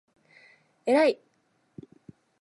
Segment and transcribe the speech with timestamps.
[0.85, 0.93] えらい！！！！！！！！！！！！！！！